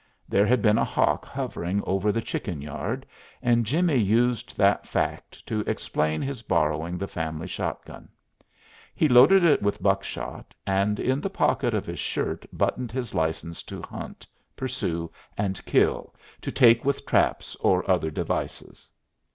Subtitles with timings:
[0.27, 3.05] There had been a hawk hovering over the chicken yard,
[3.39, 8.09] and Jimmie used that fact to explain his borrowing the family shotgun.
[8.95, 13.61] He loaded it with buckshot, and, in the pocket of his shirt buttoned his license
[13.61, 14.25] to "hunt,
[14.55, 18.89] pursue and kill, to take with traps or other devices."